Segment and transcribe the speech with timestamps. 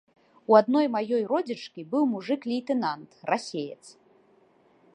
[0.51, 3.81] У адной маёй родзічкі быў мужык лейтэнант, расеец.